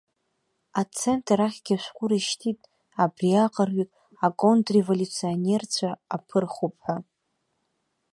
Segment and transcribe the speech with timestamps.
[0.81, 2.59] Ацентр ахьгьы ашәҟәы рышьҭит
[3.03, 3.91] абриаҟараҩык
[4.25, 6.97] аконтрреволиуционерцәа аԥырхуп ҳәа.